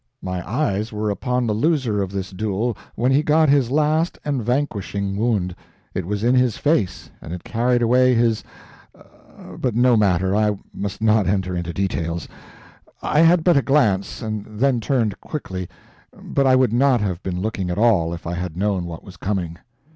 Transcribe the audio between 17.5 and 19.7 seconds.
at all if I had known what was coming.